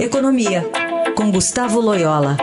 [0.00, 0.62] Economia,
[1.16, 2.36] com Gustavo Loyola.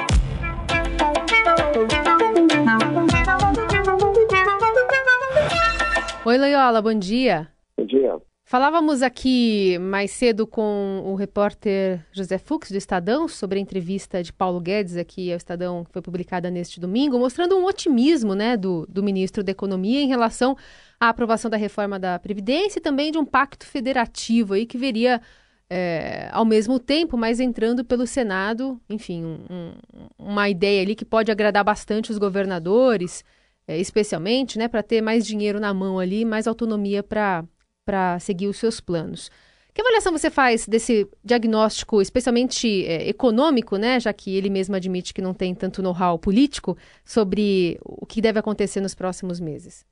[6.25, 7.47] Oi, Loyola, bom dia.
[7.77, 8.17] Bom dia.
[8.43, 14.33] Falávamos aqui mais cedo com o repórter José Fux, do Estadão, sobre a entrevista de
[14.33, 18.85] Paulo Guedes aqui ao Estadão, que foi publicada neste domingo, mostrando um otimismo né, do,
[18.89, 20.57] do ministro da Economia em relação
[20.99, 25.21] à aprovação da reforma da Previdência e também de um pacto federativo aí que veria
[25.69, 29.73] é, ao mesmo tempo, mas entrando pelo Senado, enfim, um, um,
[30.17, 33.23] uma ideia ali que pode agradar bastante os governadores,
[33.67, 38.57] é, especialmente, né, para ter mais dinheiro na mão ali, mais autonomia para seguir os
[38.57, 39.31] seus planos.
[39.73, 45.13] Que avaliação você faz desse diagnóstico, especialmente é, econômico, né, já que ele mesmo admite
[45.13, 49.85] que não tem tanto know-how político, sobre o que deve acontecer nos próximos meses?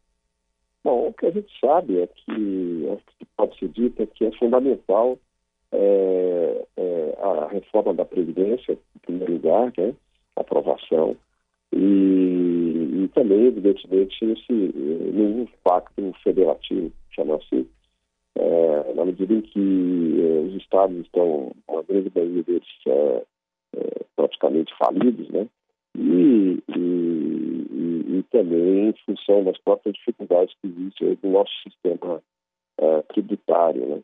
[0.84, 4.26] Bom, o que a gente sabe é que, o que pode ser dito é que
[4.26, 5.18] é fundamental
[5.74, 9.94] é, é, a reforma da Previdência, em primeiro lugar, né,
[10.36, 11.16] aprovação,
[11.74, 17.68] e, e também, evidentemente, esse novo pacto federativo, chama assim,
[18.36, 23.24] é, na medida em que é, os estados estão, uma grande maioria deles, é,
[23.76, 25.48] é, praticamente falidos, né,
[25.98, 32.22] e, e, e, e, também em função das próprias dificuldades que existem no nosso sistema
[33.10, 34.02] tributário, né.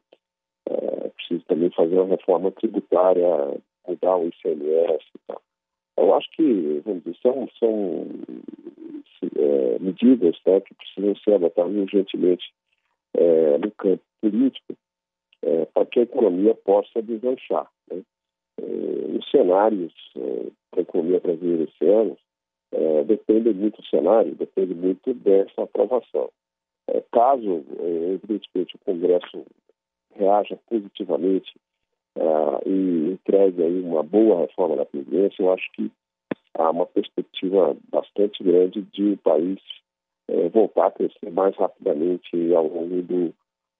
[0.69, 5.41] É, preciso também fazer uma reforma tributária, mudar o ICMS e tal.
[5.97, 8.07] Eu acho que, vamos dizer, são, são
[9.35, 12.53] é, medidas né, que precisam ser adotadas urgentemente
[13.15, 14.75] é, no campo político
[15.41, 17.67] é, para que a economia possa deslanchar.
[17.91, 18.01] Né?
[18.61, 22.17] É, os cenários é, da economia brasileira esse ano
[22.71, 26.29] é, dependem muito do cenário, depende muito dessa aprovação.
[27.11, 27.63] Caso,
[28.13, 29.45] evidentemente, o Congresso
[30.15, 31.53] reaja positivamente
[32.15, 35.91] uh, e entregue aí uma boa reforma da Previdência, eu acho que
[36.55, 39.59] há uma perspectiva bastante grande de o país
[40.29, 43.33] uh, voltar a crescer mais rapidamente ao longo do,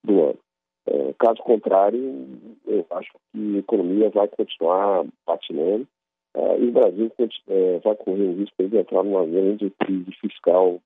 [0.04, 0.40] do ano.
[0.88, 2.28] Uh, caso contrário,
[2.66, 5.88] eu acho que a economia vai continuar patinando
[6.59, 7.12] e o Brasil
[7.84, 10.80] vai correr o risco de entrar numa grande crise fiscal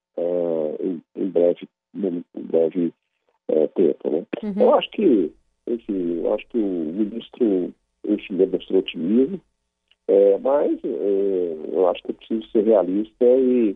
[0.80, 2.94] em, em, breve, em breve
[3.48, 4.10] tempo.
[4.10, 4.24] Né?
[4.44, 4.54] Uhum.
[4.58, 5.34] Eu acho que
[5.68, 7.74] enfim, eu acho que o ministro,
[8.06, 9.40] enfim, demonstrou otimismo,
[10.08, 13.76] é, mas é, eu acho que é preciso ser realista e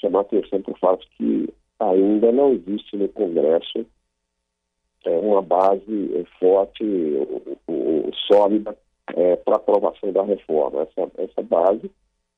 [0.00, 1.48] chamar atenção para o fato que
[1.78, 3.86] ainda não existe no Congresso
[5.04, 6.84] é, uma base é, forte,
[7.66, 8.76] ou, sólida,
[9.14, 10.82] é, para aprovação da reforma.
[10.82, 11.90] Essa, essa base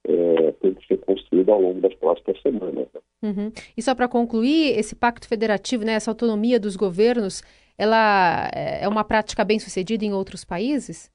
[0.06, 2.86] é, tem que ser construída ao longo das próximas semanas.
[2.94, 3.00] Né?
[3.22, 3.52] Uhum.
[3.76, 7.42] E só para concluir, esse pacto federativo, né, essa autonomia dos governos,
[7.76, 11.10] ela é uma prática bem sucedida em outros países?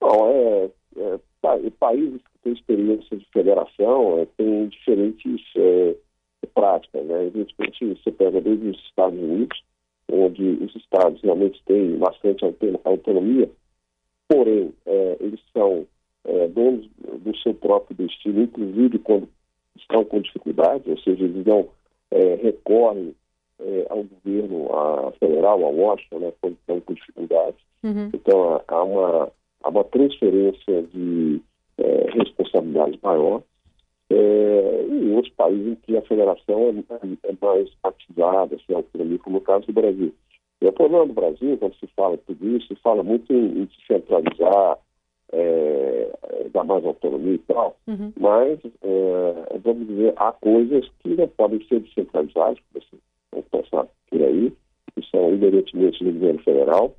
[0.00, 1.18] Não, é, é
[1.78, 5.94] países que têm experiência de federação é, têm diferentes é,
[6.54, 7.04] práticas.
[7.04, 7.26] Né?
[7.26, 9.62] Evidentemente, você pega desde os Estados Unidos,
[10.10, 12.44] onde os estados realmente têm bastante
[12.84, 13.50] autonomia,
[14.28, 15.86] porém, é, eles são
[16.24, 19.28] é, donos do seu próprio destino, inclusive quando
[19.76, 21.68] estão com dificuldades, ou seja, eles não
[22.10, 23.14] é, recorrem
[23.60, 27.60] é, ao governo a federal, a Washington, né, quando estão com dificuldades.
[27.82, 28.10] Uhum.
[28.12, 31.40] Então, há uma, há uma transferência de
[31.78, 33.42] é, responsabilidades maior.
[34.10, 39.18] É, e em outros países em que a federação é, é mais partizada, assim, autonomia,
[39.18, 40.14] como no caso do Brasil.
[40.60, 43.64] E o problema do Brasil, quando se fala tudo isso, se fala muito em, em
[43.64, 44.78] descentralizar,
[45.32, 46.10] é,
[46.52, 48.12] dar mais autonomia e tal, uhum.
[48.18, 53.00] mas, é, vamos dizer, há coisas que não podem ser descentralizadas, como
[53.32, 54.52] vamos passar por aí,
[54.94, 56.94] que são inerentemente do governo federal,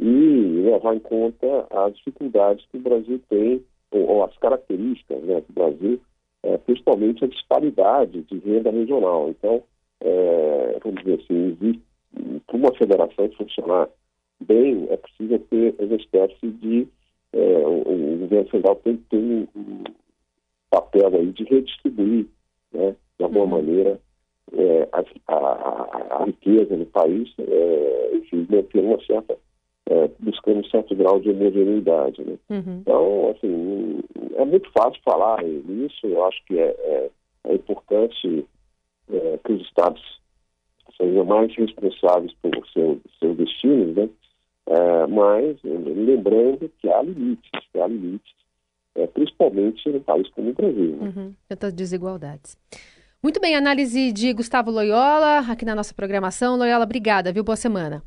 [0.00, 5.40] e levar em conta as dificuldades que o Brasil tem, ou, ou as características né,
[5.40, 6.00] do Brasil,
[6.42, 9.30] é, principalmente a disparidade de renda regional.
[9.30, 9.62] Então,
[10.00, 11.80] é, vamos dizer assim,
[12.46, 13.88] para uma federação funcionar
[14.40, 16.86] bem, é preciso ter uma espécie de.
[17.34, 19.84] É, o, o, governo federal tem que ter um,
[20.70, 22.26] papel aí de redistribuir,
[22.72, 23.50] né, de alguma uhum.
[23.50, 24.00] maneira,
[24.52, 29.36] é, a, a, a, riqueza no país, é, enfim, manter uma certa,
[29.86, 32.22] é, buscando um certo grau de homogeneidade.
[32.22, 32.36] Né?
[32.50, 32.78] Uhum.
[32.80, 34.00] Então, assim,
[34.36, 37.10] é muito fácil falar nisso, eu acho que é, é,
[37.48, 38.46] é importante
[39.10, 40.02] é, que os estados
[40.96, 44.08] sejam mais responsáveis por seu, seus destinos, né?
[44.66, 48.32] É, mas lembrando que há limites, que há limites,
[49.12, 50.96] principalmente em um país como o Brasil.
[50.96, 51.12] Né?
[51.14, 51.34] Uhum.
[51.48, 52.56] Tantas desigualdades.
[53.22, 56.56] Muito bem, análise de Gustavo Loyola aqui na nossa programação.
[56.56, 57.42] Loyola, obrigada, viu?
[57.42, 58.02] Boa semana.